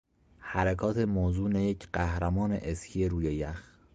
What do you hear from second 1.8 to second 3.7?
قهرمان اسکی روی یخ